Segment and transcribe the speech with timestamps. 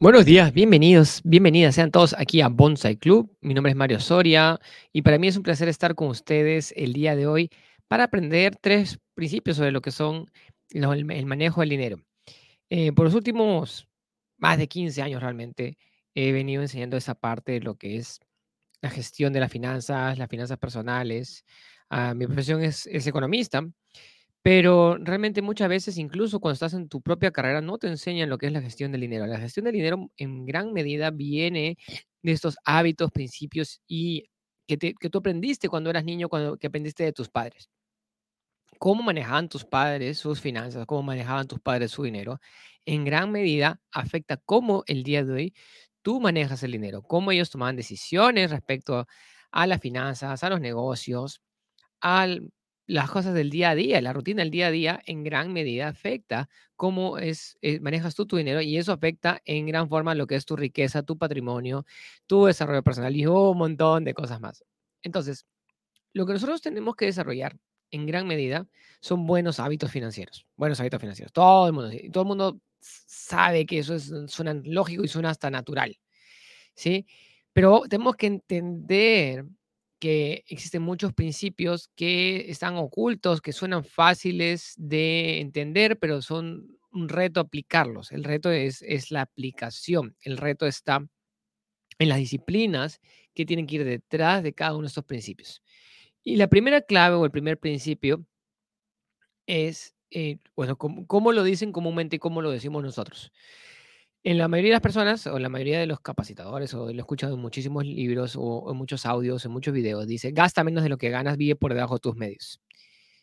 [0.00, 3.36] Buenos días, bienvenidos, bienvenidas sean todos aquí a Bonsai Club.
[3.40, 4.60] Mi nombre es Mario Soria
[4.92, 7.50] y para mí es un placer estar con ustedes el día de hoy
[7.88, 10.30] para aprender tres principios sobre lo que son
[10.70, 11.96] el, manejo del dinero.
[12.70, 13.88] Eh, por los últimos
[14.36, 15.76] más de 15 años realmente
[16.14, 18.20] he venido enseñando esa parte de lo que es
[18.80, 21.44] la gestión de las finanzas, las finanzas personales.
[21.90, 23.66] Ah, mi profesión es, es economista
[24.48, 28.38] pero realmente muchas veces, incluso cuando estás en tu propia carrera, no te enseñan lo
[28.38, 29.26] que es la gestión del dinero.
[29.26, 31.76] La gestión del dinero en gran medida viene
[32.22, 34.30] de estos hábitos, principios y
[34.66, 37.68] que, te- que tú aprendiste cuando eras niño, cuando que aprendiste de tus padres.
[38.78, 42.40] Cómo manejaban tus padres sus finanzas, cómo manejaban tus padres su dinero,
[42.86, 45.54] en gran medida afecta cómo el día de hoy
[46.00, 49.06] tú manejas el dinero, cómo ellos tomaban decisiones respecto
[49.50, 51.42] a las finanzas, a los negocios,
[52.00, 52.50] al
[52.88, 55.88] las cosas del día a día, la rutina del día a día en gran medida
[55.88, 60.26] afecta cómo es, eh, manejas tú tu dinero y eso afecta en gran forma lo
[60.26, 61.84] que es tu riqueza, tu patrimonio,
[62.26, 64.64] tu desarrollo personal y un montón de cosas más.
[65.02, 65.46] Entonces,
[66.14, 67.58] lo que nosotros tenemos que desarrollar
[67.90, 68.66] en gran medida
[69.02, 70.46] son buenos hábitos financieros.
[70.56, 71.32] Buenos hábitos financieros.
[71.32, 75.50] Todo el mundo, todo el mundo sabe que eso es, suena lógico y suena hasta
[75.50, 75.98] natural.
[76.74, 77.06] ¿sí?
[77.52, 79.44] Pero tenemos que entender
[79.98, 87.08] que existen muchos principios que están ocultos, que suenan fáciles de entender, pero son un
[87.08, 88.12] reto aplicarlos.
[88.12, 90.16] El reto es, es la aplicación.
[90.22, 91.06] El reto está
[91.98, 93.00] en las disciplinas
[93.34, 95.62] que tienen que ir detrás de cada uno de estos principios.
[96.22, 98.24] Y la primera clave o el primer principio
[99.46, 103.32] es, eh, bueno, cómo, cómo lo dicen comúnmente y cómo lo decimos nosotros.
[104.28, 106.98] En la mayoría de las personas, o la mayoría de los capacitadores, o lo he
[106.98, 110.90] escuchado en muchísimos libros, o en muchos audios, en muchos videos, dice, gasta menos de
[110.90, 112.60] lo que ganas, vive por debajo de tus medios.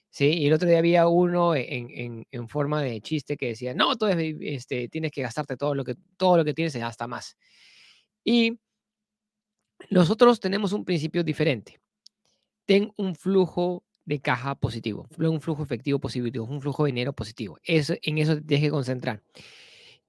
[0.10, 0.26] ¿Sí?
[0.30, 4.08] Y el otro día había uno en, en- forma de chiste que decía, no, tú
[4.08, 7.38] este, tienes que gastarte todo lo que, todo lo que tienes, hasta más.
[8.24, 8.58] Y
[9.90, 11.80] nosotros tenemos un principio diferente.
[12.66, 17.58] Ten un flujo de caja positivo, un flujo efectivo positivo, un flujo de dinero positivo.
[17.64, 19.22] Eso, en eso te tienes que concentrar.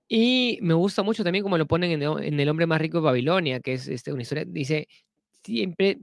[0.09, 2.99] Y me gusta mucho también como lo ponen en el, en El hombre más rico
[2.99, 4.89] de Babilonia, que es este, una historia, dice,
[5.43, 5.99] siempre,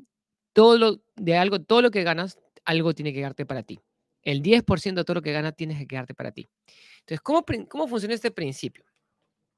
[0.52, 3.80] todo lo, de algo, todo lo que ganas, algo tiene que quedarte para ti.
[4.22, 6.50] El 10% de todo lo que ganas tienes que quedarte para ti.
[7.00, 8.86] Entonces, ¿cómo, cómo funciona este principio?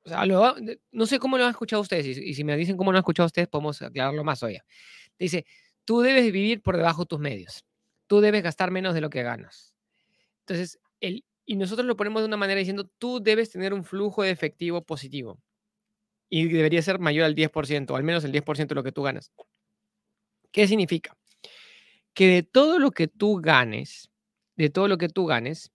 [0.04, 0.56] O sea, lo
[0.92, 3.02] no sé cómo lo han escuchado ustedes, y, y si me dicen cómo lo han
[3.02, 4.60] escuchado ustedes, podemos aclararlo más hoy.
[5.18, 5.46] Dice,
[5.86, 7.64] tú debes vivir por debajo de tus medios.
[8.08, 9.74] Tú debes gastar menos de lo que ganas.
[10.42, 14.24] Entonces, el, y nosotros lo ponemos de una manera diciendo, tú debes tener un flujo
[14.24, 15.40] de efectivo positivo
[16.30, 19.04] y debería ser mayor al 10%, o al menos el 10% de lo que tú
[19.04, 19.32] ganas.
[20.52, 21.16] ¿Qué significa?
[22.14, 24.10] Que de todo lo que tú ganes,
[24.56, 25.72] de todo lo que tú ganes,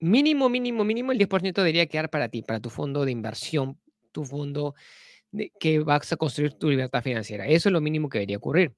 [0.00, 3.78] mínimo, mínimo, mínimo el 10% debería quedar para ti, para tu fondo de inversión,
[4.10, 4.74] tu fondo
[5.30, 7.46] de, que vas a construir tu libertad financiera.
[7.46, 8.74] Eso es lo mínimo que debería ocurrir.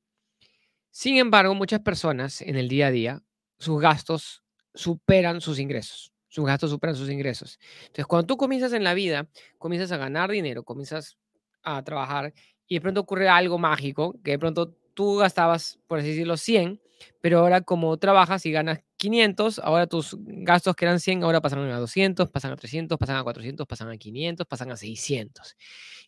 [0.90, 3.22] Sin embargo, muchas personas en el día a día,
[3.58, 4.44] sus gastos
[4.74, 6.13] superan sus ingresos.
[6.34, 7.60] Sus gastos superan sus ingresos.
[7.82, 11.16] Entonces, cuando tú comienzas en la vida, comienzas a ganar dinero, comienzas
[11.62, 12.34] a trabajar
[12.66, 16.80] y de pronto ocurre algo mágico, que de pronto tú gastabas, por así decirlo, 100,
[17.20, 21.60] pero ahora como trabajas y ganas 500, ahora tus gastos que eran 100, ahora pasan
[21.70, 25.54] a 200, pasan a 300, pasan a 400, pasan a 500, pasan a 600.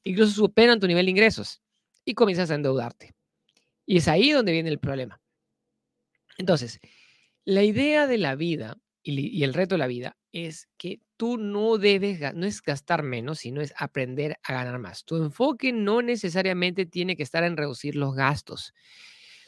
[0.02, 1.62] Incluso superan tu nivel de ingresos
[2.04, 3.14] y comienzas a endeudarte.
[3.86, 5.20] Y es ahí donde viene el problema.
[6.38, 6.80] Entonces,
[7.44, 11.78] la idea de la vida y, el reto de la vida es que tú no
[11.78, 15.04] debes, no es gastar menos, sino es aprender a ganar más.
[15.04, 18.74] Tu enfoque no necesariamente tiene que estar en reducir los gastos.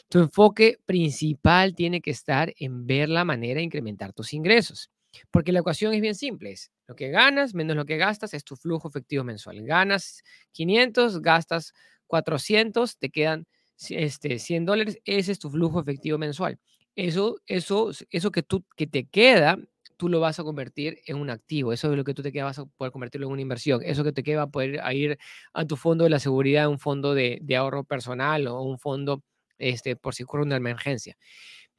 [0.08, 4.90] Tu enfoque principal tiene que estar en ver la manera de incrementar tus ingresos.
[5.30, 6.52] Porque la ecuación es bien simple.
[6.52, 9.62] Es lo que ganas menos lo que gastas es tu flujo efectivo mensual.
[9.64, 11.74] Ganas 500, gastas
[12.06, 13.46] 400, te quedan
[13.90, 14.98] este, 100 dólares.
[15.04, 16.58] Ese es tu flujo efectivo mensual.
[16.98, 19.56] Eso, eso, eso que, tú, que te queda,
[19.96, 21.72] tú lo vas a convertir en un activo.
[21.72, 23.80] Eso es lo que tú te queda, vas a poder convertirlo en una inversión.
[23.84, 25.16] Eso que te queda va a poder ir
[25.52, 29.22] a tu fondo de la seguridad, un fondo de, ahorro personal o un fondo
[29.58, 31.16] este, por si ocurre una emergencia.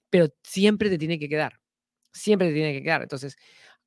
[0.10, 1.60] Pero siempre te tiene que quedar,
[2.14, 3.02] siempre te tiene que quedar.
[3.04, 3.38] Entonces,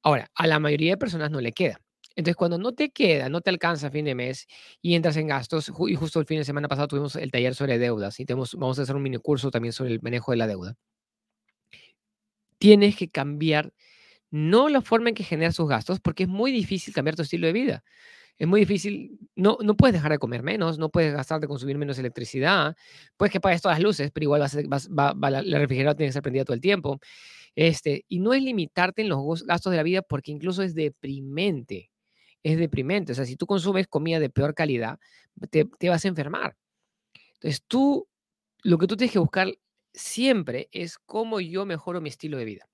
[0.02, 1.80] ahora, a la mayoría de personas no le queda.
[2.16, 4.46] Entonces, cuando no te queda, no te alcanza a fin de mes
[4.82, 7.78] y entras en gastos, y justo el fin de semana pasado tuvimos el taller sobre
[7.78, 10.46] deudas y tenemos, vamos a hacer un mini curso también sobre el manejo de la
[10.46, 10.76] deuda.
[12.62, 13.72] Tienes que cambiar
[14.30, 17.46] no la forma en que generas sus gastos, porque es muy difícil cambiar tu estilo
[17.48, 17.84] de vida.
[18.38, 21.78] Es muy difícil, no, no puedes dejar de comer menos, no puedes gastar de consumir
[21.78, 22.76] menos electricidad,
[23.16, 25.96] puedes que pagues todas las luces, pero igual vas vas- va, va la, la refrigeradora
[25.96, 27.00] tiene que estar prendida todo el tiempo.
[27.56, 31.90] Este, y no es limitarte en los gastos de la vida porque incluso es deprimente.
[32.44, 33.12] es deprimente.
[33.12, 34.98] O sea, si tú consumes comida de peor calidad,
[35.50, 36.56] te, te vas a enfermar.
[37.34, 38.08] Entonces, tú,
[38.64, 39.52] lo que tú tienes que buscar
[39.92, 42.68] siempre es cómo yo mejoro mi estilo de vida.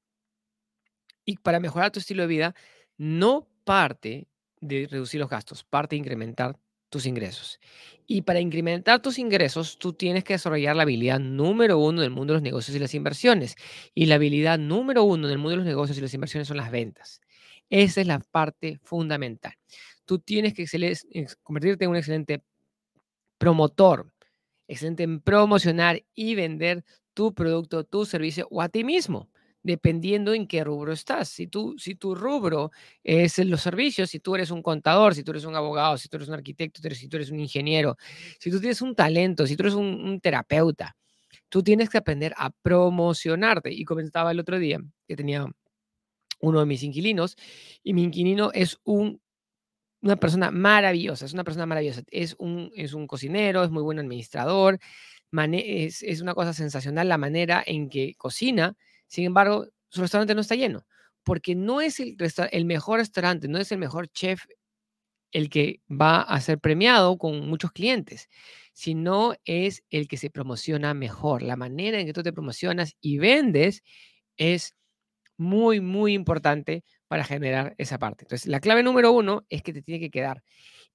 [1.25, 2.55] Y para mejorar tu estilo de vida,
[2.97, 4.29] no parte
[4.61, 7.61] de reducir los gastos, parte de incrementar tus ingresos.
[8.07, 12.33] Y para incrementar tus ingresos, tú tienes que desarrollar la habilidad número uno del mundo
[12.33, 13.57] de los negocios y las inversiones.
[13.95, 16.71] Y la habilidad número uno del mundo de los negocios y las inversiones son las
[16.71, 17.21] ventas.
[17.69, 19.53] Esa es la parte fundamental.
[20.07, 20.65] Tú tienes que
[21.43, 22.43] convertirte en un excelente
[23.37, 24.11] promotor,
[24.67, 26.85] excelente en promocionar y vender
[27.19, 29.29] tu producto, tu servicio o a ti mismo
[29.61, 31.29] dependiendo en qué rubro estás.
[31.29, 32.71] Si, tú, si tu rubro
[33.03, 36.17] es los servicios, si tú eres un contador, si tú eres un abogado, si tú
[36.17, 37.97] eres un arquitecto, si tú eres un ingeniero,
[38.39, 40.97] si tú tienes un talento, si tú eres un, terapeuta,
[41.49, 43.73] tú tienes que aprender a promocionarte.
[43.73, 44.79] Y comentaba el otro día
[45.09, 45.45] que tenía
[46.39, 47.35] uno de mis inquilinos
[47.83, 49.21] y mi inquilino es un,
[50.03, 53.99] una persona maravillosa, es una persona maravillosa, es un, es un cocinero, es muy buen
[53.99, 54.79] administrador,
[55.33, 58.77] es, una cosa sensacional la manera en que cocina
[59.09, 60.87] sin embargo, su restaurante no está lleno,
[61.25, 62.17] porque no es el,
[62.53, 64.45] el mejor restaurante, no es el mejor chef
[65.33, 68.29] el que va a ser premiado con muchos clientes,
[68.73, 71.43] sino es el que se promociona mejor.
[71.43, 73.83] La manera en que tú te promocionas y vendes
[74.37, 74.75] es
[75.37, 78.25] muy, muy importante para generar esa parte.
[78.25, 80.43] Entonces, la clave número uno es que te tiene que quedar.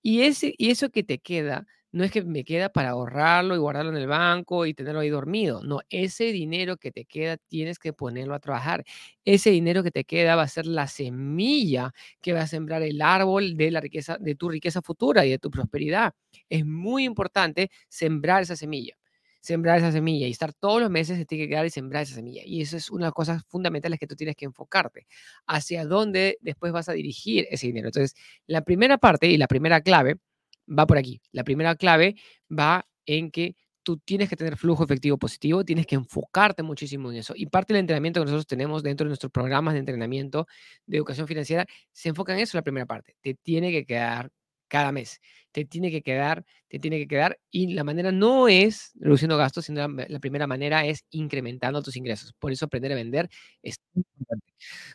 [0.01, 3.60] Y, ese, y eso que te queda no es que me queda para ahorrarlo y
[3.60, 5.63] guardarlo en el banco y tenerlo ahí dormido.
[5.63, 8.84] No, ese dinero que te queda tienes que ponerlo a trabajar.
[9.25, 13.01] Ese dinero que te queda va a ser la semilla que va a sembrar el
[13.01, 16.13] árbol de la riqueza, de tu riqueza futura y de tu prosperidad.
[16.50, 18.96] Es muy importante sembrar esa semilla
[19.42, 22.16] sembrar esa semilla y estar todos los meses se tiene que quedar y sembrar esa
[22.16, 22.42] semilla.
[22.46, 25.06] Y eso es una de las cosas fundamentales que tú tienes que enfocarte.
[25.48, 27.89] Hacia dónde después vas a dirigir ese dinero.
[27.89, 28.16] Entonces,
[28.48, 30.16] la primera parte y la primera clave
[30.68, 31.21] va por aquí.
[31.31, 32.15] La primera clave
[32.50, 37.18] va en que tú tienes que tener flujo efectivo positivo, tienes que enfocarte muchísimo en
[37.18, 37.33] eso.
[37.36, 40.48] Y parte del entrenamiento que nosotros tenemos dentro de nuestros programas de entrenamiento
[40.86, 43.15] de educación financiera se enfoca en eso, la primera parte.
[43.21, 44.31] Te tiene que quedar
[44.74, 45.22] cada mes.
[45.52, 47.40] Te tiene que quedar, te tiene que quedar.
[47.52, 52.34] Y la manera no es reduciendo gastos, sino la, primera manera es incrementando tus ingresos.
[52.40, 53.30] Por eso aprender a vender
[53.62, 54.52] es importante.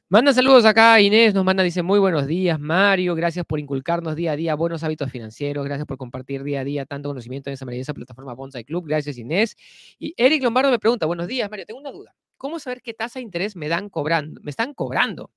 [0.08, 4.32] Manda saludos acá, Inés nos manda, dice, muy buenos días, Mario, gracias por inculcarnos día
[4.32, 7.64] a día buenos hábitos financieros, gracias por compartir día a día tanto conocimiento en esa
[7.64, 9.54] maravillosa plataforma Bonsai Club, gracias Inés.
[10.00, 12.16] Y Eric Lombardo me pregunta, buenos días, Mario, tengo una duda.
[12.36, 14.40] ¿Cómo saber qué tasa de interés me dan cobrando?
[14.42, 15.30] Me están cobrando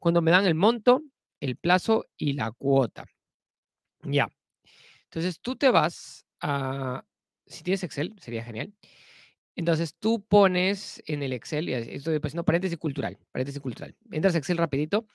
[0.00, 1.02] cuando me dan el monto,
[1.38, 3.04] el plazo y la cuota.
[4.02, 4.28] Ya.
[5.04, 7.04] Entonces tú te vas a,
[7.46, 8.72] si tienes Excel, sería genial.
[9.56, 13.94] Entonces tú pones en el Excel, estoy poniendo paréntesis cultural, paréntesis cultural.
[14.10, 15.06] Entras a Excel rapidito,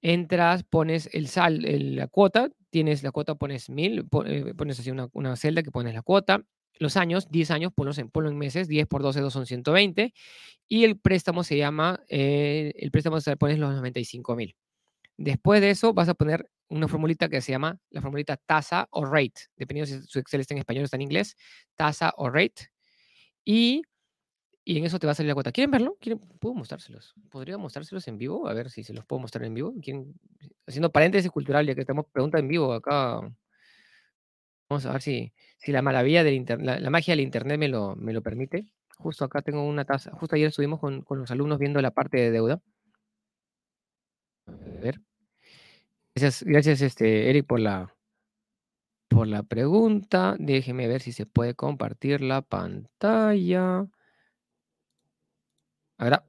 [0.00, 1.60] entras, pones el sal,
[1.96, 6.02] la cuota, tienes la cuota, pones mil, eh, pones así una, celda que pones la
[6.02, 6.44] cuota,
[6.78, 10.14] los años, 10 años, ponlos en, ponlo en meses, 10 por 12, 2 son 120,
[10.68, 14.54] y el préstamo se llama, eh, el préstamo se pones los 95 mil.
[15.18, 19.04] Después de eso vas a poner una formulita que se llama la formulita tasa o
[19.04, 21.36] rate, dependiendo si su Excel está en español o está en inglés,
[21.74, 22.70] tasa o rate.
[23.44, 23.82] Y,
[24.64, 25.50] y en eso te va a salir la cuota.
[25.50, 25.96] ¿Quieren verlo?
[26.38, 27.14] ¿Puedo mostrárselos?
[27.30, 28.48] ¿Podría mostrárselos en vivo?
[28.48, 29.74] A ver si se los puedo mostrar en vivo.
[30.66, 33.20] Haciendo paréntesis cultural, ya que tenemos pregunta en vivo acá.
[34.70, 37.96] Vamos a ver si, si la maravilla del internet, la, magia del internet me lo,
[37.96, 38.66] me lo permite.
[38.98, 40.12] Justo acá tengo una tasa.
[40.12, 42.60] Justo ayer estuvimos con, con los alumnos viendo la parte de deuda.
[46.18, 47.94] Gracias, gracias este, Eric, por la,
[49.08, 50.34] por la pregunta.
[50.40, 53.86] Déjeme ver si se puede compartir la pantalla.
[55.96, 56.24] Ahora.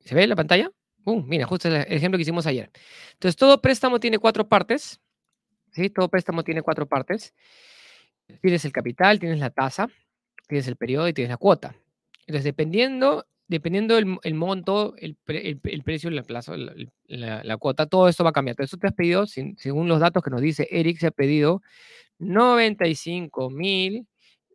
[0.00, 0.70] ¿Se ve la pantalla?
[1.04, 2.70] Uh, mira, justo el ejemplo que hicimos ayer.
[3.14, 5.00] Entonces, todo préstamo tiene cuatro partes.
[5.72, 5.88] ¿sí?
[5.88, 7.32] Todo préstamo tiene cuatro partes.
[8.42, 9.88] Tienes el capital, tienes la tasa,
[10.46, 11.74] tienes el periodo y tienes la cuota.
[12.26, 16.54] Entonces, dependiendo dependiendo del monto, el, precio, el plazo,
[17.06, 18.52] la, cuota, todo esto va a cambiar.
[18.52, 21.62] Entonces, tú te has pedido, según los datos que nos dice Eric, se ha pedido
[22.18, 24.06] 95 mil.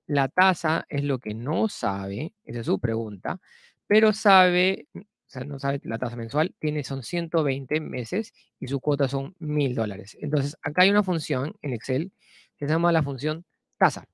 [0.07, 3.39] La tasa es lo que no sabe, esa es su pregunta,
[3.87, 8.79] pero sabe, o sea, no sabe la tasa mensual, tiene, son 120 meses y su
[8.81, 10.17] cuota son mil dólares.
[10.19, 12.11] Entonces, acá hay una función en Excel
[12.57, 13.45] que se llama la función
[13.77, 14.05] tasa.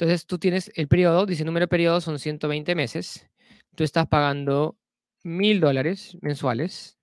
[0.00, 3.28] Entonces tú tienes el periodo, dice número de periodo son 120 meses.
[3.74, 4.78] Tú estás pagando
[5.24, 6.98] mil dólares mensuales.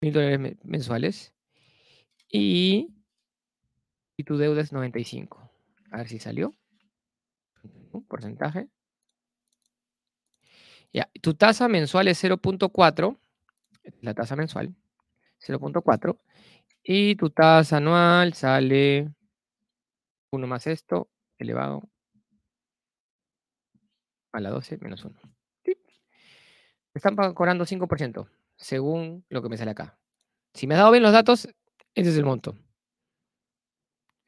[0.00, 1.34] Mil dólares mensuales.
[2.32, 2.88] Y,
[4.16, 5.50] y tu deuda es 95.
[5.90, 6.54] A ver si salió.
[7.92, 8.70] Un porcentaje.
[10.94, 13.18] Ya, tu tasa mensual es 0.4
[14.00, 14.74] la tasa mensual,
[15.40, 16.16] 0.4.
[16.82, 19.12] Y tu tasa anual sale
[20.30, 21.10] 1 más esto,
[21.40, 21.88] elevado
[24.32, 25.18] a la 12 menos 1.
[26.94, 29.98] Están cobrando 5%, según lo que me sale acá.
[30.54, 31.48] Si me has dado bien los datos,
[31.94, 32.56] ese es el monto.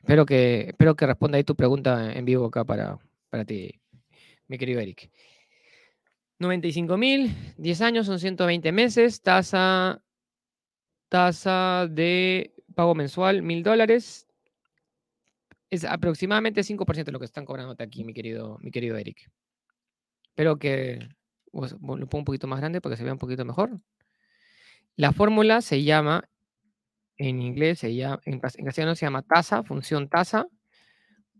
[0.00, 2.98] Espero que, espero que responda ahí tu pregunta en vivo acá para,
[3.30, 3.80] para ti,
[4.48, 5.10] mi querido Eric.
[6.38, 10.02] 95 mil, 10 años son 120 meses, tasa,
[11.08, 14.26] tasa de pago mensual, mil dólares.
[15.72, 19.30] Es aproximadamente 5% de lo que están cobrando aquí, mi querido, mi querido Eric.
[20.24, 20.98] Espero que
[21.50, 23.80] lo pongo un poquito más grande para que se vea un poquito mejor.
[24.96, 26.28] La fórmula se llama,
[27.16, 30.46] en inglés se llama, en, castellano se llama tasa, función tasa,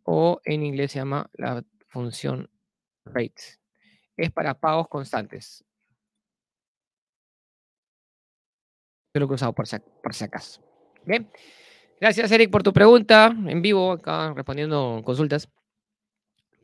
[0.03, 2.49] o en inglés se llama la función
[3.05, 3.61] rate.
[4.17, 5.63] Es para pagos constantes.
[9.13, 10.63] Yo lo he cruzado por si, por si acaso.
[11.05, 11.31] Bien.
[12.03, 15.49] Gracias, Eric, por tu pregunta en vivo, acá respondiendo consultas.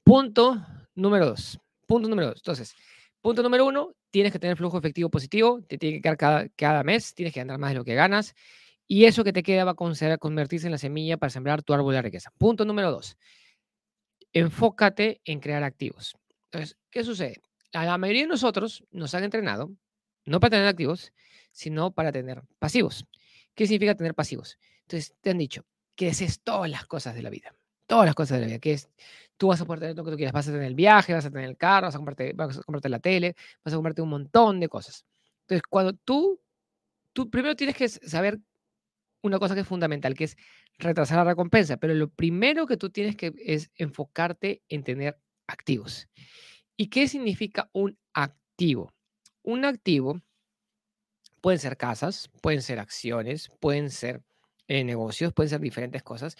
[0.02, 0.66] Punto
[0.96, 1.60] número dos.
[1.86, 2.38] Punto número dos.
[2.38, 2.74] Entonces,
[3.20, 6.82] punto número uno, tienes que tener flujo efectivo positivo, te tiene que quedar cada, cada
[6.82, 8.34] mes, tienes que ganar más de lo que ganas,
[8.88, 11.94] y eso que te queda va a convertirse en la semilla para sembrar tu árbol
[11.94, 12.32] de riqueza.
[12.36, 13.16] Punto número dos,
[14.32, 16.16] enfócate en crear activos.
[16.46, 17.40] Entonces, ¿qué sucede?
[17.74, 19.70] A la mayoría de nosotros nos han entrenado,
[20.24, 21.12] no para tener activos,
[21.52, 23.06] sino para tener pasivos.
[23.54, 24.58] ¿Qué significa tener pasivos?
[24.88, 27.54] Entonces, te han dicho que desees todas las cosas de la vida.
[27.86, 28.58] Todas las cosas de la vida.
[28.58, 28.88] Que es,
[29.36, 30.32] tú vas a poder tener lo que tú quieras.
[30.32, 32.62] Vas a tener el viaje, vas a tener el carro, vas a comprarte, vas a
[32.62, 35.04] comprarte la tele, vas a comprarte un montón de cosas.
[35.42, 36.40] Entonces, cuando tú,
[37.12, 38.40] tú primero tienes que saber
[39.22, 40.36] una cosa que es fundamental, que es
[40.78, 41.76] retrasar la recompensa.
[41.76, 46.08] Pero lo primero que tú tienes que es enfocarte en tener activos.
[46.78, 48.94] ¿Y qué significa un activo?
[49.42, 50.22] Un activo
[51.42, 54.22] pueden ser casas, pueden ser acciones, pueden ser
[54.68, 56.36] eh, negocios, pueden ser diferentes cosas,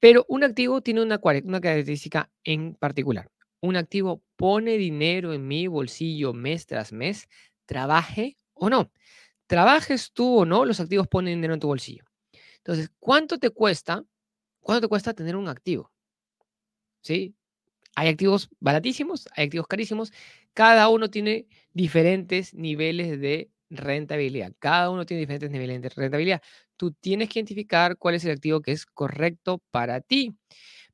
[0.00, 3.30] pero un activo tiene una, una característica en particular.
[3.60, 7.28] Un activo pone dinero en mi bolsillo mes tras mes,
[7.66, 8.90] trabaje o no.
[9.46, 12.04] Trabajes tú o no, los activos ponen dinero en tu bolsillo.
[12.58, 14.04] Entonces, ¿cuánto te cuesta?
[14.60, 15.92] ¿Cuánto te cuesta tener un activo?
[17.02, 17.34] ¿Sí?
[17.94, 20.12] Hay activos baratísimos, hay activos carísimos.
[20.54, 24.52] Cada uno tiene diferentes niveles de rentabilidad.
[24.58, 26.42] Cada uno tiene diferentes niveles de rentabilidad.
[26.82, 30.34] Tú tienes que identificar cuál es el activo que es correcto para ti.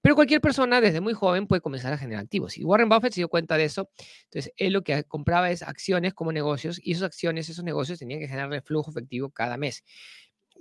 [0.03, 2.59] Pero cualquier persona desde muy joven puede comenzar a generar activos.
[2.59, 3.89] Y Warren Buffett se dio cuenta de eso.
[4.25, 8.21] Entonces, él lo que compraba es acciones como negocios y esas acciones, esos negocios tenían
[8.21, 9.83] que generar flujo efectivo cada mes.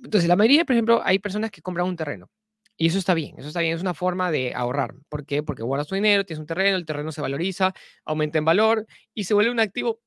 [0.01, 2.29] Entonces, la mayoría, por ejemplo, hay personas que compran un terreno.
[2.77, 4.95] Y eso está bien, eso está bien, es una forma de ahorrar.
[5.09, 5.43] ¿Por qué?
[5.43, 7.73] Porque guardas tu dinero, tienes un terreno, el terreno se valoriza,
[8.05, 9.99] aumenta en valor y se vuelve un activo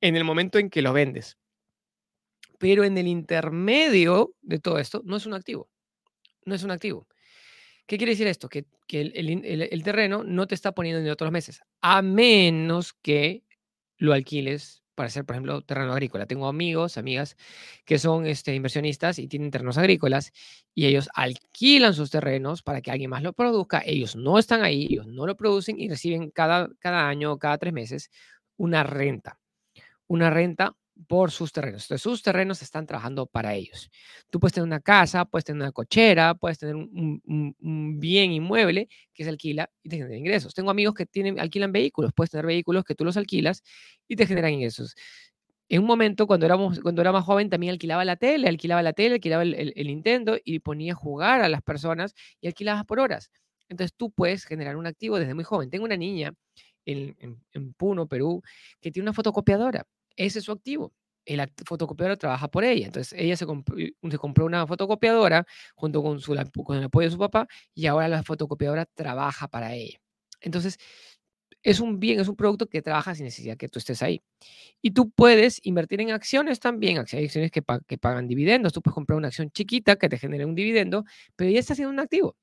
[0.00, 1.38] en el momento en que lo vendes.
[2.58, 5.68] Pero en el intermedio de todo esto, no es un activo.
[6.44, 7.06] No es un activo.
[7.86, 8.48] ¿Qué quiere decir esto?
[8.48, 13.44] Que, el, terreno no te está poniendo en otros meses, a menos que
[13.96, 16.26] lo alquiles para hacer, por ejemplo, terreno agrícola.
[16.26, 17.36] Tengo amigos, amigas
[17.86, 20.32] que son este, inversionistas y tienen terrenos agrícolas
[20.74, 23.82] y ellos alquilan sus terrenos para que alguien más lo produzca.
[23.86, 27.72] Ellos no están ahí, ellos no lo producen y reciben cada, cada año, cada tres
[27.72, 28.10] meses,
[28.56, 29.38] una renta.
[30.08, 30.76] Una renta
[31.06, 31.84] por sus terrenos.
[31.84, 33.90] Entonces, sus terrenos están trabajando para ellos.
[34.30, 39.24] Tú puedes tener una casa, puedes tener una cochera, puedes tener un, bien inmueble que
[39.24, 40.54] se alquila y te genera ingresos.
[40.54, 43.62] Tengo amigos que tienen, alquilan vehículos, puedes tener vehículos que tú los alquilas
[44.08, 44.94] y te generan ingresos.
[45.68, 48.94] En un momento, cuando, éramos, cuando era más joven, también alquilaba la tele, alquilaba la
[48.94, 53.00] tele, alquilaba el, el, Nintendo y ponía a jugar a las personas y alquilabas por
[53.00, 53.30] horas.
[53.68, 55.68] Entonces, tú puedes generar un activo desde muy joven.
[55.68, 56.32] Tengo una niña
[56.86, 57.16] en,
[57.52, 58.42] en Puno, Perú,
[58.80, 59.86] que tiene una fotocopiadora
[60.18, 60.92] ese es su activo.
[61.24, 62.86] El fotocopiador trabaja por ella.
[62.86, 67.86] Entonces, ella se, compró una fotocopiadora junto con, su, el apoyo de su papá y
[67.86, 69.98] ahora la fotocopiadora trabaja para ella.
[70.40, 70.78] Entonces,
[71.62, 74.22] es un bien, es un producto que trabaja sin necesidad que tú estés ahí.
[74.82, 78.72] Y tú puedes invertir en acciones también, acciones que, que pagan dividendos.
[78.72, 81.04] Tú puedes comprar una acción chiquita que te genere un dividendo,
[81.36, 82.36] pero ya está siendo un activo.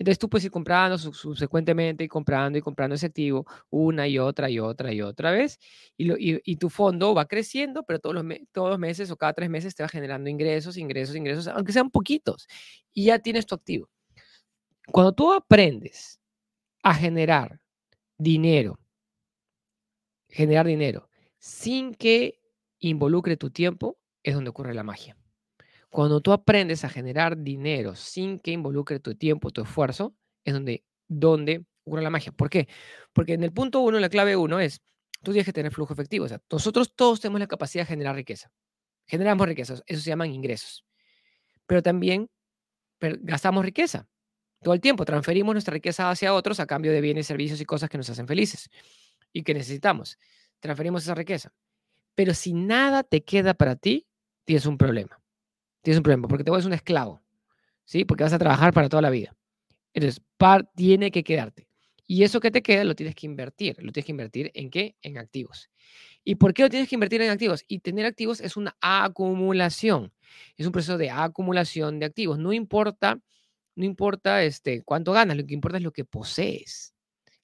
[0.00, 4.48] Entonces tú puedes ir comprando subsecuentemente y comprando y comprando ese activo una y otra
[4.48, 5.58] y otra y otra vez.
[5.98, 9.74] Y, tu fondo va creciendo, pero todos los, todos los meses o cada tres meses
[9.74, 12.48] te va generando ingresos, ingresos, ingresos, aunque sean poquitos.
[12.94, 13.90] Y ya tienes tu activo.
[14.90, 16.18] Cuando tú aprendes
[16.82, 17.60] a generar
[18.16, 18.80] dinero,
[20.30, 22.40] generar dinero sin que
[22.78, 25.19] involucre tu tiempo, es donde ocurre la magia.
[25.90, 30.84] Cuando tú aprendes a generar dinero sin que involucre tu tiempo, tu esfuerzo, es donde,
[31.08, 32.32] donde ocurre la magia.
[32.32, 32.68] ¿Por qué?
[33.12, 34.80] Porque en el punto uno, la clave uno es,
[35.22, 36.24] tú tienes que tener flujo efectivo.
[36.24, 38.50] O sea, nosotros todos tenemos la capacidad de generar riqueza.
[39.06, 40.84] generamos riquezas, eso se llaman ingresos.
[41.66, 42.30] Pero también
[43.00, 44.08] gastamos riqueza
[44.62, 47.88] todo el tiempo, transferimos nuestra riqueza hacia otros a cambio de bienes, servicios y cosas
[47.88, 48.68] que nos hacen felices
[49.32, 50.18] y que necesitamos.
[50.60, 51.52] Transferimos esa riqueza.
[52.14, 54.06] Pero si nada te queda para ti,
[54.44, 55.20] tienes un problema.
[55.82, 57.22] Tienes un problema porque te vuelves un esclavo,
[57.84, 58.04] ¿sí?
[58.04, 59.36] Porque vas a trabajar para toda la vida.
[59.94, 61.66] Entonces, par tiene que quedarte.
[62.06, 63.76] Y eso que te queda lo tienes que invertir.
[63.78, 64.96] ¿Lo tienes que invertir en qué?
[65.00, 65.70] En activos.
[66.24, 67.64] ¿Y por qué lo tienes que invertir en activos?
[67.68, 70.12] Y tener activos es una acumulación.
[70.56, 72.36] Es un proceso de acumulación de activos.
[72.38, 73.20] No importa,
[73.76, 76.94] no importa este, cuánto ganas, lo que importa es lo que posees.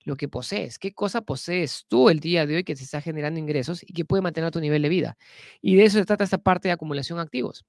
[0.02, 0.80] Lo que posees.
[0.80, 4.04] ¿Qué cosa posees tú el día de hoy que te está generando ingresos y que
[4.04, 5.16] puede mantener tu nivel de vida?
[5.62, 7.64] Y de eso se trata esta parte de acumulación de activos.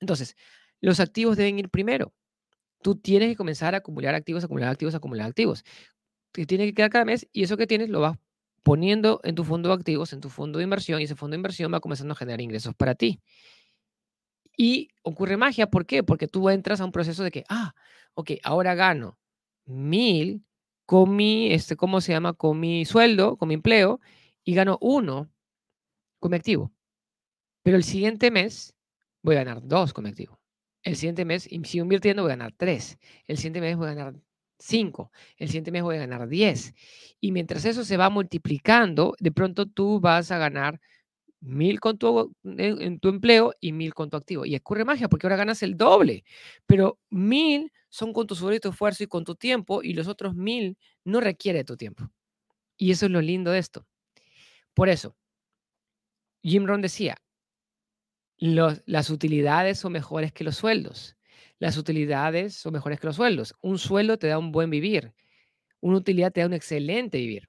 [0.00, 0.36] Entonces,
[0.80, 2.12] los activos deben ir primero.
[2.82, 5.64] Tú tienes que comenzar a acumular activos, acumular activos, acumular activos.
[6.32, 8.18] Te tiene que quedar cada mes y eso que tienes lo vas
[8.62, 11.38] poniendo en tu fondo de activos, en tu fondo de inversión y ese fondo de
[11.38, 13.20] inversión va comenzando a generar ingresos para ti.
[14.56, 16.02] Y ocurre magia, ¿por qué?
[16.02, 17.74] Porque tú entras a un proceso de que, ah,
[18.14, 19.18] ok, ahora gano
[19.66, 20.44] mil
[20.86, 22.32] con mi, este, ¿cómo se llama?
[22.32, 24.00] Con mi sueldo, con mi empleo,
[24.44, 25.30] y gano uno
[26.20, 26.72] con mi activo.
[27.62, 28.75] Pero el siguiente mes
[29.26, 30.38] voy a ganar dos con mi activo.
[30.84, 32.96] El siguiente mes, y sigo invirtiendo, voy a ganar tres.
[33.26, 34.14] El siguiente mes voy a ganar
[34.56, 35.10] cinco.
[35.36, 36.74] El siguiente mes voy a ganar diez.
[37.20, 40.80] Y mientras eso se va multiplicando, de pronto tú vas a ganar
[41.40, 44.46] mil con tu, en, tu empleo y mil con tu activo.
[44.46, 46.24] Y ocurre magia porque ahora ganas el doble.
[46.64, 50.36] Pero mil son con tu sobre tu esfuerzo y con tu tiempo y los otros
[50.36, 52.08] mil no requiere tu tiempo.
[52.76, 53.88] Y eso es lo lindo de esto.
[54.72, 55.16] Por eso,
[56.42, 57.16] Jim Rohn decía,
[58.38, 61.16] las utilidades son mejores que los sueldos.
[61.58, 63.54] Las utilidades son mejores que los sueldos.
[63.62, 65.14] Un sueldo te da un buen vivir.
[65.80, 67.48] Una utilidad te da un excelente vivir.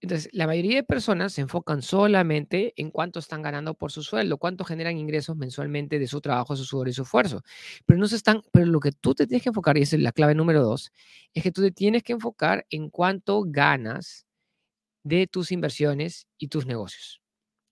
[0.00, 4.36] Entonces, la mayoría de personas se enfocan solamente en cuánto están ganando por su sueldo,
[4.36, 7.42] cuánto generan ingresos mensualmente de su trabajo, su sudor y su esfuerzo.
[7.86, 10.12] Pero no se están, pero lo que tú te tienes que enfocar, y es la
[10.12, 10.92] clave número dos,
[11.32, 14.26] es que tú te tienes que enfocar en cuánto ganas
[15.04, 17.22] de tus inversiones y tus negocios.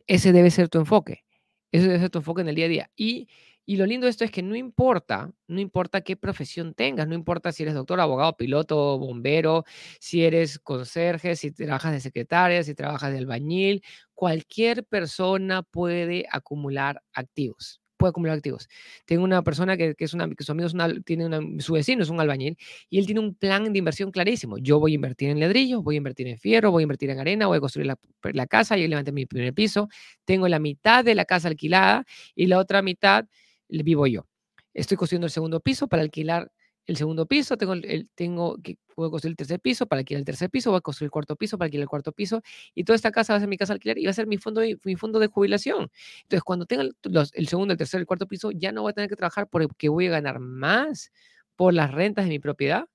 [0.06, 1.24] Ese debe ser tu enfoque.
[1.72, 2.90] Eso es tu enfoque en el día a día.
[2.96, 3.28] Y,
[3.66, 7.14] y lo lindo de esto es que no importa, no importa qué profesión tengas, no
[7.14, 9.64] importa si eres doctor, abogado, piloto, bombero,
[10.00, 13.82] si eres conserje, si trabajas de secretaria, si trabajas de albañil,
[14.14, 18.68] cualquier persona puede acumular activos puede acumular activos.
[19.04, 20.68] Tengo una persona que, es una, que su amigo
[21.04, 22.58] tiene una, su vecino es un albañil
[22.90, 24.58] y él tiene un plan de inversión clarísimo.
[24.58, 27.20] Yo voy a invertir en ladrillos, voy a invertir en fierro, voy a invertir en
[27.20, 27.96] arena, voy a construir la,
[28.32, 29.88] la casa, yo levanté mi primer piso,
[30.24, 33.26] tengo la mitad de la casa alquilada y la otra mitad
[33.68, 34.26] vivo yo.
[34.74, 36.50] Estoy construyendo el segundo piso para alquilar
[36.86, 40.24] el segundo piso, tengo, el, tengo que puedo construir el tercer piso para alquilar el
[40.24, 42.42] tercer piso, voy a construir el cuarto piso para alquilar el cuarto piso
[42.74, 44.38] y toda esta casa va a ser mi casa alquiler y va a ser mi
[44.38, 45.90] fondo mi fondo de jubilación.
[46.22, 49.08] Entonces, cuando tenga el segundo, el tercer, el cuarto piso, ya no voy a tener
[49.08, 51.12] que trabajar porque voy a ganar más
[51.56, 52.86] por las rentas de mi propiedad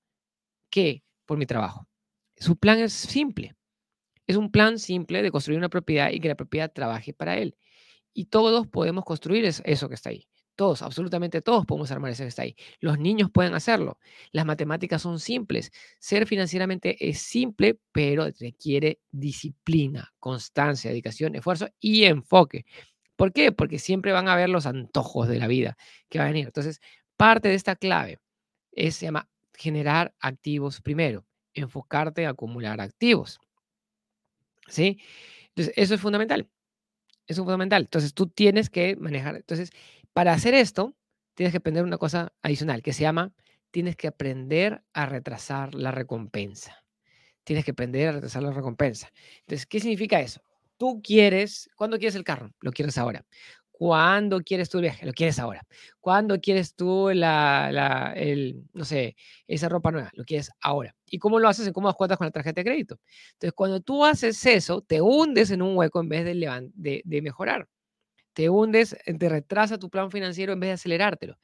[0.70, 1.86] que por mi trabajo.
[2.36, 3.54] Su plan es simple.
[4.26, 7.56] Es un plan simple de construir una propiedad y que la propiedad trabaje para él.
[8.14, 10.28] Y todos podemos construir eso que está ahí.
[10.58, 12.56] Todos, absolutamente todos podemos armar ese está ahí.
[12.80, 14.00] Los niños pueden hacerlo.
[14.32, 15.70] Las matemáticas son simples.
[16.00, 22.64] Ser financieramente es simple, pero requiere disciplina, constancia, dedicación, esfuerzo y enfoque.
[23.14, 23.52] ¿Por qué?
[23.52, 25.76] Porque siempre van a haber los antojos de la vida
[26.08, 26.46] que van a venir.
[26.46, 26.80] Entonces,
[27.16, 28.18] parte de esta clave
[28.72, 33.38] es, se llama generar activos primero, enfocarte a acumular activos.
[34.66, 35.00] ¿Sí?
[35.50, 36.48] Entonces, eso es fundamental.
[37.28, 37.82] Eso es fundamental.
[37.82, 39.36] Entonces, tú tienes que manejar.
[39.36, 39.70] Entonces,
[40.18, 40.96] para hacer esto,
[41.34, 43.32] tienes que aprender una cosa adicional que se llama,
[43.70, 46.84] tienes que aprender a retrasar la recompensa.
[47.44, 49.12] Tienes que aprender a retrasar la recompensa.
[49.42, 50.40] Entonces, ¿qué significa eso?
[50.76, 52.50] Tú quieres, ¿cuándo quieres el carro?
[52.62, 53.24] Lo quieres ahora.
[53.70, 55.06] ¿Cuándo quieres tu viaje?
[55.06, 55.64] Lo quieres ahora.
[56.00, 59.14] ¿Cuándo quieres tú la, la el, no sé,
[59.46, 60.10] esa ropa nueva?
[60.14, 60.96] Lo quieres ahora.
[61.06, 61.68] ¿Y cómo lo haces?
[61.68, 62.98] En cómo cuotas con la tarjeta de crédito.
[63.34, 66.34] Entonces, cuando tú haces eso, te hundes en un hueco en vez de,
[66.74, 67.68] de, de mejorar
[68.38, 71.36] te hundes, eh, te retrasa tu plan financiero en vez de acelerártelo.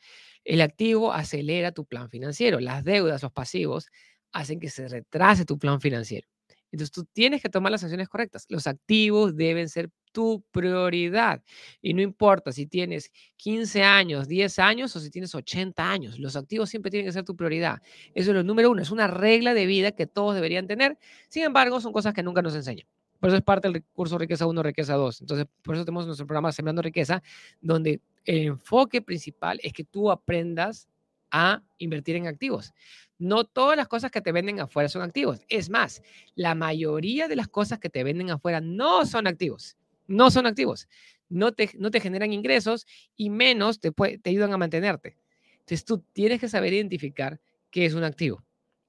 [0.45, 2.61] El activo acelera tu plan financiero.
[2.61, 3.89] Las deudas, los pasivos,
[4.31, 6.29] hacen que se retrase tu plan financiero.
[6.71, 8.47] Entonces tú tienes que tomar las acciones correctas.
[8.49, 11.43] Los activos deben ser tu prioridad.
[11.83, 16.21] Y no importa si tienes 15 años, 10 años o si tienes 80 años.
[16.21, 17.83] Los activos siempre tienen que ser tu prioridad.
[18.15, 18.83] Eso es lo número uno.
[18.83, 20.97] Es una regla de vida que todos deberían tener.
[21.29, 22.87] Sin embargo, son cosas que nunca nos enseñan.
[23.25, 25.23] Por eso es parte del curso Riqueza 1, Riqueza 2.
[25.23, 27.23] Entonces, por eso tenemos nuestro programa Sembrando Riqueza,
[27.59, 30.91] donde el enfoque principal es que tú aprendas
[31.31, 32.75] a invertir en activos.
[33.17, 35.41] No todas las cosas que te venden afuera son activos.
[35.49, 36.03] Es más,
[36.35, 39.79] la mayoría de las cosas que te venden afuera no son activos.
[40.07, 40.87] No son activos.
[41.31, 45.17] no te, no te generan ingresos y menos te, te ayudan a mantenerte.
[45.61, 48.45] Entonces tú tienes que saber identificar qué es un activo.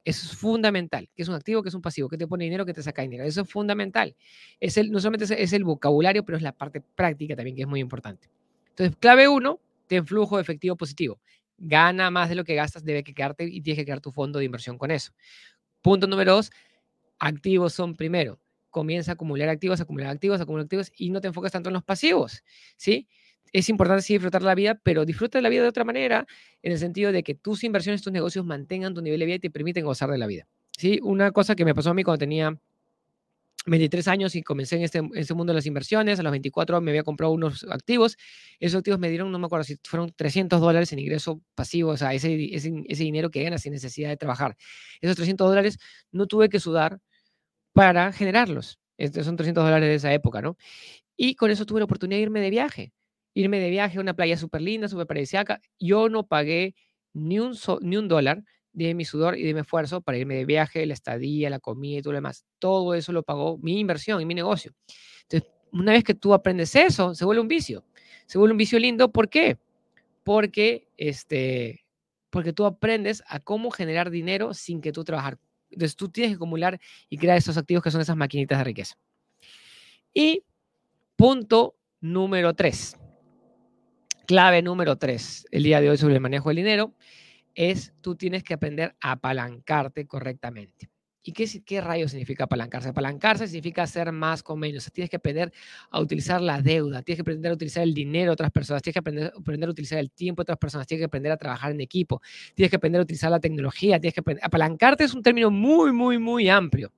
[0.05, 1.09] Eso es fundamental.
[1.15, 1.63] ¿Qué es un activo?
[1.63, 2.07] ¿Qué es un pasivo?
[2.07, 2.63] ¿Qué te pone dinero?
[2.63, 3.23] ¿Qué te saca dinero?
[3.23, 4.15] Eso es fundamental.
[4.59, 7.67] Es el, no solamente es el vocabulario, pero es la parte práctica también que es
[7.67, 8.29] muy importante.
[8.69, 11.19] Entonces, clave uno, ten flujo efectivo positivo.
[11.57, 14.37] Gana más de lo que gastas, debe que quedarte y tienes que crear tu fondo
[14.37, 15.11] de inversión con eso.
[15.81, 16.51] Punto número dos,
[17.17, 18.39] activos son primero.
[18.69, 21.83] Comienza a acumular activos, acumular activos, acumular activos y no te enfocas tanto en los
[21.83, 22.43] pasivos,
[22.77, 23.07] ¿sí?
[23.55, 26.27] Es importante sí disfrutar la vida, pero disfruta la vida de otra manera,
[26.61, 29.39] en el sentido de que tus inversiones, tus negocios mantengan tu nivel de vida y
[29.39, 30.45] te permiten gozar de la vida.
[30.77, 30.99] ¿sí?
[31.01, 32.59] Una cosa que me pasó a mí cuando tenía
[33.65, 36.91] 23 años y comencé en este, este mundo de las inversiones, a los 24 me
[36.91, 38.17] había comprado unos activos,
[38.59, 41.97] esos activos me dieron, no me acuerdo si fueron 300 dólares en ingreso pasivo, o
[41.97, 44.57] sea, ese, ese, ese dinero que ganas sin necesidad de trabajar.
[44.99, 45.79] Esos 300 dólares
[46.11, 46.99] no tuve que sudar
[47.71, 48.79] para generarlos.
[48.97, 50.57] Estos son 300 dólares de esa época, ¿no?
[51.15, 52.91] Y con eso tuve la oportunidad de irme de viaje
[53.35, 55.61] irme de viaje a una playa súper linda, súper paradisíaca.
[55.77, 56.73] Yo no pagué
[57.13, 58.43] ni un, ni un dólar
[58.73, 61.99] de mi sudor y de mi esfuerzo para irme de viaje, la estadía, la comida
[61.99, 62.45] y todo lo demás.
[62.59, 64.73] Todo eso lo pagó mi inversión y mi negocio.
[65.23, 67.83] Entonces, una vez que tú aprendes eso, se vuelve un vicio.
[68.25, 69.11] Se vuelve un vicio lindo.
[69.11, 69.57] ¿Por qué?
[70.23, 71.85] Porque, este,
[72.29, 75.37] porque tú aprendes a cómo generar dinero sin que tú trabajar.
[75.69, 78.95] Entonces, tú tienes que acumular y crear esos activos que son esas maquinitas de riqueza.
[80.13, 80.43] Y
[81.17, 82.97] punto número tres
[84.25, 86.93] Clave número tres, el día de hoy sobre el manejo del dinero,
[87.53, 90.89] es tú tienes que aprender a apalancarte correctamente.
[91.21, 92.89] ¿Y qué, qué rayo significa apalancarse?
[92.89, 94.91] Apalancarse significa hacer más con menos.
[94.91, 95.51] Tienes que aprender
[95.89, 98.93] a utilizar la deuda, tienes que aprender a utilizar el dinero de otras personas, tienes
[98.93, 101.71] que aprender, aprender a utilizar el tiempo de otras personas, tienes que aprender a trabajar
[101.71, 102.21] en equipo,
[102.53, 104.43] tienes que aprender a utilizar la tecnología, tienes que aprender.
[104.43, 106.91] Apalancarte es un término muy, muy, muy amplio.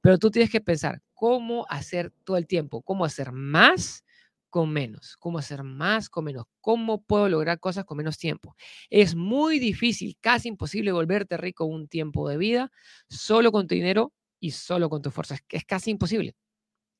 [0.00, 4.04] Pero tú tienes que pensar cómo hacer todo el tiempo, cómo hacer más
[4.48, 8.56] con menos, cómo hacer más con menos, cómo puedo lograr cosas con menos tiempo.
[8.90, 12.70] Es muy difícil, casi imposible volverte rico un tiempo de vida
[13.08, 15.36] solo con tu dinero y solo con tu fuerza.
[15.48, 16.34] Es casi imposible,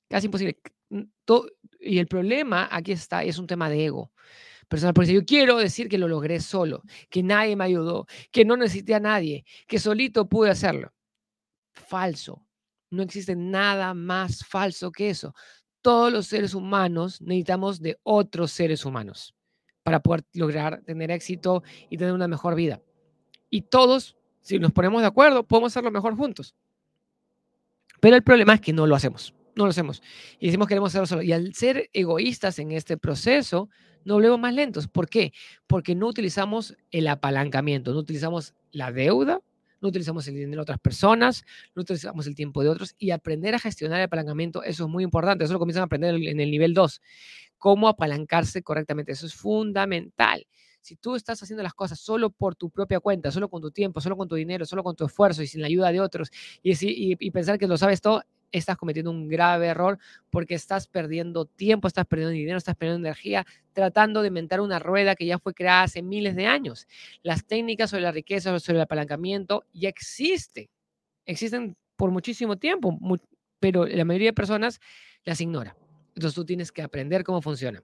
[0.09, 0.61] casi imposible.
[1.81, 4.13] Y el problema aquí está, es un tema de ego
[4.69, 8.57] personal, porque yo quiero decir que lo logré solo, que nadie me ayudó, que no
[8.57, 10.93] necesité a nadie, que solito pude hacerlo.
[11.73, 12.45] Falso.
[12.91, 15.35] No existe nada más falso que eso
[15.83, 19.35] todos los seres humanos necesitamos de otros seres humanos
[19.83, 22.83] para poder lograr tener éxito y tener una mejor vida.
[23.51, 26.55] Y todos, si nos ponemos de acuerdo, podemos hacerlo mejor juntos.
[28.01, 30.03] Pero el problema es que no lo hacemos, no lo hacemos.
[30.39, 31.23] Y decimos que queremos hacerlo solo.
[31.23, 33.69] Y al ser egoístas en este proceso,
[34.05, 34.89] nos volvemos más lentos.
[34.89, 35.33] ¿Por qué?
[35.67, 39.41] Porque no utilizamos el apalancamiento, no utilizamos la deuda
[39.81, 43.55] no utilizamos el dinero de otras personas, no utilizamos el tiempo de otros y aprender
[43.55, 46.51] a gestionar el apalancamiento, eso es muy importante, eso lo comienzan a aprender en el
[46.51, 47.01] nivel 2,
[47.59, 50.47] cómo apalancarse correctamente, eso es fundamental.
[50.81, 54.01] Si tú estás haciendo las cosas solo por tu propia cuenta, solo con tu tiempo,
[54.01, 56.31] solo con tu dinero, solo con tu esfuerzo y sin la ayuda de otros,
[56.63, 59.99] y, y, y pensar que lo sabes todo, estás cometiendo un grave error
[60.31, 65.15] porque estás perdiendo tiempo, estás perdiendo dinero, estás perdiendo energía tratando de inventar una rueda
[65.15, 66.89] que ya fue creada hace miles de años.
[67.23, 70.69] Las técnicas sobre la riqueza, sobre el apalancamiento ya existen,
[71.25, 72.99] existen por muchísimo tiempo,
[73.61, 74.81] pero la mayoría de personas
[75.25, 75.77] las ignora.
[76.19, 77.81] Entonces tú tienes que aprender cómo funciona.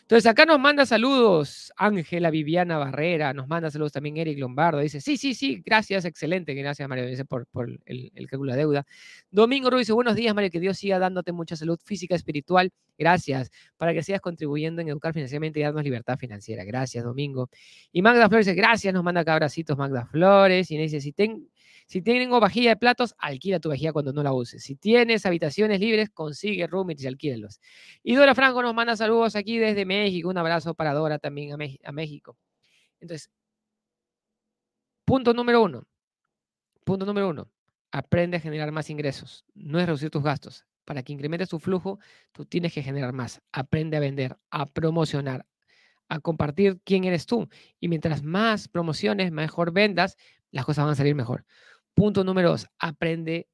[0.00, 5.00] Entonces acá nos manda saludos Ángela Viviana Barrera, nos manda saludos también Eric Lombardo, dice,
[5.00, 8.86] sí, sí, sí, gracias, excelente, gracias Mario, dice por, por el, cálculo de deuda.
[9.30, 13.94] Domingo Ruiz buenos días Mario, que Dios siga dándote mucha salud física, espiritual, gracias, para
[13.94, 17.50] que sigas contribuyendo en educar financieramente y darnos libertad financiera, gracias Domingo.
[17.92, 21.48] Y Magda Flores dice, gracias, nos manda acá abracitos Magda Flores, y dice, si, ten,
[21.86, 24.62] si tengo vajilla de platos, alquila tu vajilla cuando no la uses.
[24.64, 27.60] Si tienes habitaciones libres, consigue roommates y alquílalos.
[28.02, 30.28] Y Dora Franco nos manda saludos aquí desde México.
[30.28, 32.36] Un abrazo para Dora también a, México.
[32.98, 33.30] Entonces,
[35.04, 35.86] punto número uno.
[36.82, 37.48] Punto número uno.
[37.92, 39.44] Aprende a generar más ingresos.
[39.54, 40.66] No es reducir tus gastos.
[40.84, 42.00] Para que incrementes tu flujo,
[42.32, 43.40] tú tienes que generar más.
[43.52, 45.46] Aprende a vender, a promocionar,
[46.08, 47.48] a compartir quién eres tú.
[47.78, 50.16] Y mientras más promociones, mejor vendas,
[50.50, 51.44] las cosas van a salir mejor.
[51.96, 53.48] Punto número dos, aprende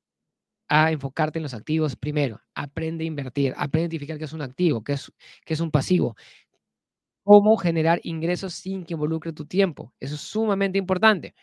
[0.69, 2.41] a enfocarte en los activos primero.
[2.55, 5.13] Aprende a invertir, aprende a identificar qué es un activo, qué es,
[5.47, 6.17] qué es un pasivo.
[7.27, 9.93] Cómo generar ingresos sin que involucre tu tiempo.
[10.01, 11.35] Eso es sumamente importante.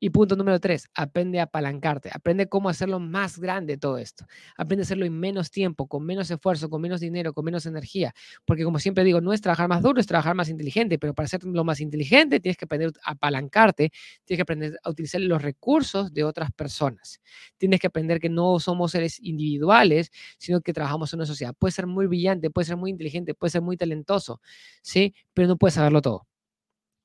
[0.00, 4.26] Y punto número tres, aprende a apalancarte, aprende cómo hacerlo más grande todo esto.
[4.56, 8.14] Aprende a hacerlo en menos tiempo, con menos esfuerzo, con menos dinero, con menos energía.
[8.44, 11.24] Porque como siempre digo, no es trabajar más duro, es trabajar más inteligente, pero para
[11.24, 13.90] hacerlo más inteligente tienes que aprender a apalancarte,
[14.24, 17.20] tienes que aprender a utilizar los recursos de otras personas.
[17.56, 21.54] Tienes que aprender que no somos seres individuales, sino que trabajamos en una sociedad.
[21.58, 24.40] Puede ser muy brillante, puede ser muy inteligente, puede ser muy talentoso,
[24.82, 25.14] ¿sí?
[25.34, 26.26] Pero no puedes saberlo todo.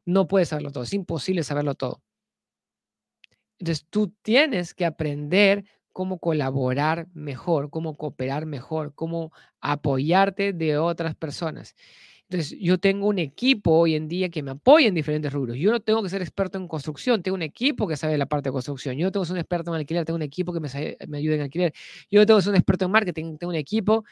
[0.06, 2.02] No puedes saberlo todo, es imposible saberlo todo.
[3.64, 11.16] Entonces tú tienes que aprender cómo colaborar mejor, cómo cooperar mejor, cómo apoyarte de otras
[11.16, 11.74] personas.
[12.24, 15.56] Entonces, yo tengo un equipo hoy en día que me apoya en diferentes rubros.
[15.56, 18.50] Yo no tengo que ser experto en construcción, tengo un equipo que sabe la parte
[18.50, 18.98] de construcción.
[18.98, 20.68] Yo no tengo que ser un experto en alquiler, tengo un equipo que me,
[21.08, 21.74] me ayude en alquiler.
[22.12, 24.04] Yo no tengo un experto en marketing, tengo un equipo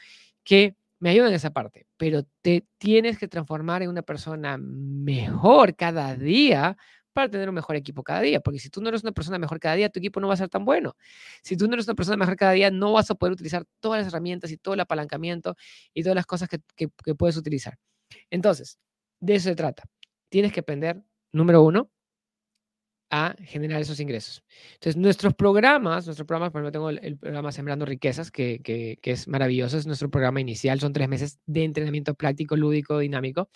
[0.44, 1.84] que me ayuda en esa parte.
[1.98, 6.78] Pero te tienes que transformar en una persona mejor cada día
[7.12, 9.60] para tener un mejor equipo cada día, porque si tú no eres una persona mejor
[9.60, 10.96] cada día, tu equipo no va a ser tan bueno.
[11.42, 14.00] Si tú no eres una persona mejor cada día, no vas a poder utilizar todas
[14.00, 15.56] las herramientas y todo el apalancamiento
[15.94, 17.78] y todas las cosas que, puedes utilizar.
[18.30, 18.78] Entonces,
[19.20, 19.84] de eso se trata.
[20.28, 21.90] Tienes que aprender, número uno,
[23.10, 24.42] a generar esos ingresos.
[24.74, 29.10] Entonces, nuestros programas, nuestros programas, por ejemplo, tengo el, programa Sembrando Riquezas, que, que, que,
[29.10, 33.50] es maravilloso, es nuestro programa inicial, son tres meses de entrenamiento práctico, lúdico, dinámico.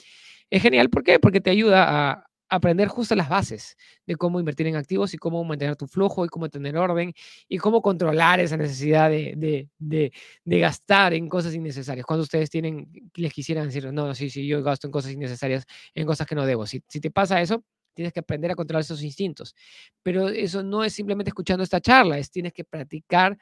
[0.50, 1.18] Es genial, ¿por qué?
[1.18, 5.42] Porque te ayuda a, aprender justo las bases de cómo invertir en activos y cómo
[5.44, 7.12] mantener tu flujo y cómo tener orden
[7.48, 10.12] y cómo controlar esa necesidad de, de,
[10.44, 12.06] de, gastar en cosas innecesarias.
[12.06, 16.06] Cuando ustedes tienen, les quisieran decir, no, sí, sí, yo gasto en cosas innecesarias, en
[16.06, 16.66] cosas que no debo.
[16.66, 19.54] Si, si te pasa eso, tienes que aprender a controlar esos instintos.
[20.02, 23.36] Pero eso no es simplemente escuchando esta charla, es tienes que practicar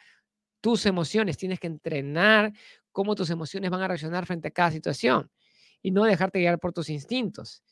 [0.61, 2.53] tus emociones, tienes que entrenar
[2.91, 5.31] cómo tus emociones van a reaccionar frente a cada situación
[5.83, 7.63] y no dejarte guiar por tus instintos.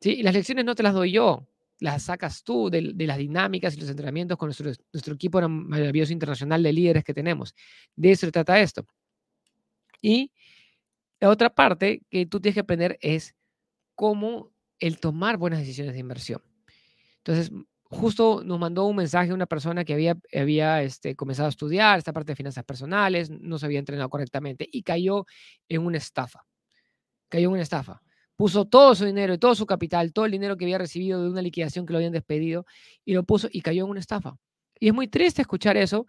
[0.00, 0.12] ¿Sí?
[0.12, 1.46] Y las lecciones no te las doy yo,
[1.80, 6.62] las sacas tú de, las dinámicas y los entrenamientos con nuestro, nuestro equipo maravilloso internacional
[6.62, 7.54] de líderes que tenemos.
[7.96, 8.86] De eso se trata esto.
[10.00, 10.32] Y
[11.20, 13.34] la otra parte que tú tienes que aprender es
[13.94, 16.42] cómo el tomar buenas decisiones de inversión.
[17.18, 17.50] Entonces,
[17.84, 22.12] justo nos mandó un mensaje una persona que había, había este, comenzado a estudiar esta
[22.12, 25.26] parte de finanzas personales, no se había entrenado correctamente y cayó
[25.68, 26.44] en una estafa.
[27.28, 28.02] Cayó en una estafa
[28.36, 31.30] puso todo su dinero y todo su capital, todo el dinero que había recibido de
[31.30, 32.66] una liquidación que lo habían despedido
[33.04, 34.36] y lo puso y cayó en una estafa.
[34.80, 36.06] Y es muy triste escuchar eso,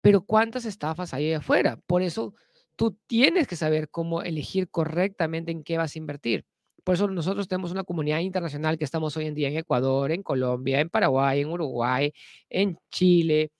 [0.00, 1.78] pero ¿cuántas estafas hay allá afuera?
[1.86, 2.34] Por eso
[2.76, 6.44] tú tienes que saber cómo elegir correctamente en qué vas a invertir.
[6.84, 10.22] Por eso nosotros tenemos una comunidad internacional que estamos hoy en día en Ecuador, en
[10.22, 12.12] Colombia, en Paraguay, en Uruguay,
[12.48, 13.50] en Chile,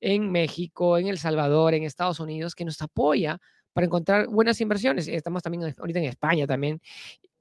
[0.00, 3.38] en México, en El Salvador, en Estados Unidos, que nos apoya
[3.72, 5.08] para encontrar buenas inversiones.
[5.08, 6.80] Estamos también ahorita en España también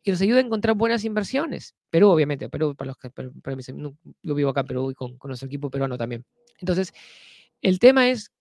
[0.09, 1.75] que nos ayude a encontrar buenas inversiones.
[1.91, 3.11] Perú, obviamente, Perú, para los que
[4.23, 6.25] yo vivo acá en Perú y con, nuestro equipo peruano también.
[6.57, 6.93] Entonces,
[7.61, 8.31] el tema es,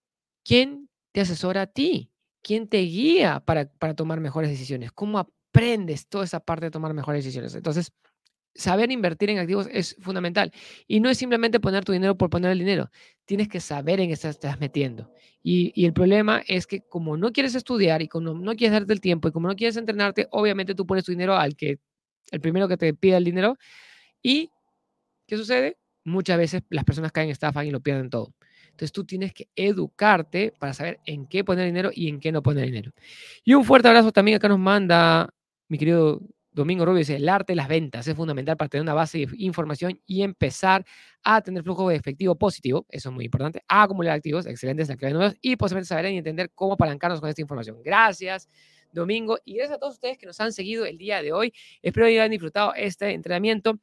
[0.45, 2.11] ¿quién te asesora a ti?
[2.43, 4.93] ¿Quién te guía para, para tomar mejores decisiones?
[4.93, 7.55] ¿Cómo aprendes toda esa parte de tomar mejores decisiones?
[7.55, 7.93] Entonces,
[8.59, 10.53] saber invertir en activos es fundamental.
[10.87, 12.91] Y no es simplemente poner tu dinero por poner el dinero.
[13.25, 15.11] Tienes que saber en qué estás metiendo.
[15.43, 19.01] Y, el problema es que como no quieres estudiar y como no quieres darte el
[19.01, 21.79] tiempo y como no quieres entrenarte, obviamente tú pones tu dinero al que,
[22.33, 23.57] el primero que te pida el dinero.
[24.23, 24.51] ¿Y
[25.27, 25.79] qué sucede?
[26.05, 28.35] Muchas veces las personas caen en estafa y lo pierden todo.
[28.71, 32.43] Entonces tú tienes que educarte para saber en qué poner dinero y en qué no
[32.43, 32.93] poner dinero.
[33.45, 35.33] Y un fuerte abrazo también acá nos manda
[35.69, 36.21] mi querido
[36.59, 39.29] Domingo Rubio dice, el arte de las ventas es fundamental para tener una base de
[39.39, 40.85] información y empezar
[41.23, 45.37] a tener flujo de efectivo positivo, eso es muy importante, a acumular activos, excelentes, nuevos
[45.41, 47.81] y posiblemente saber y entender cómo apalancarnos con esta información.
[47.85, 48.49] Gracias,
[48.93, 51.53] Domingo, y gracias a todos ustedes que nos han seguido el día de hoy.
[51.81, 53.79] Espero que hayan disfrutado este entrenamiento.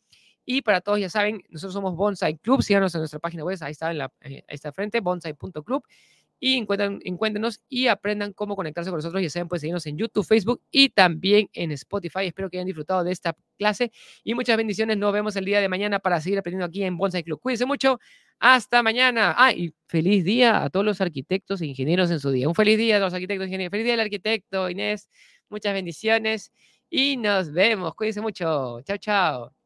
[0.48, 2.62] Y para todos, ya saben, nosotros somos Bonsai Club.
[2.62, 5.84] Síganos en nuestra página web, ahí está, en la, eh, ahí está frente, bonsai.club
[6.40, 9.22] y encuentren, encuéntrenos y aprendan cómo conectarse con nosotros.
[9.22, 12.28] Ya saben, pueden seguirnos en YouTube, Facebook y también en Spotify.
[12.28, 13.92] Espero que hayan disfrutado de esta clase
[14.24, 14.98] y muchas bendiciones.
[14.98, 17.40] Nos vemos el día de mañana para seguir aprendiendo aquí en Bonsai Club.
[17.40, 18.00] Cuídense mucho.
[18.40, 19.34] Hasta mañana.
[19.38, 22.48] Ah, y feliz día a todos los arquitectos e ingenieros en su día.
[22.48, 23.72] Un feliz día a los arquitectos e ingenieros.
[23.72, 25.10] Feliz día al arquitecto, Inés.
[25.50, 26.52] Muchas bendiciones
[26.90, 27.96] y nos vemos.
[27.96, 28.82] Cuídense mucho.
[28.82, 29.65] Chao, chao.